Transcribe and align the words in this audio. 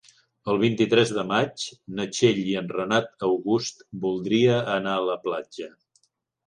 El 0.51 0.55
vint-i-tres 0.61 1.11
de 1.17 1.25
maig 1.31 1.65
na 1.99 2.07
Txell 2.15 2.41
i 2.55 2.57
en 2.63 2.73
Renat 2.79 3.27
August 3.29 3.87
voldria 4.09 4.59
anar 4.79 5.01
a 5.03 5.07
la 5.11 5.21
platja. 5.29 5.75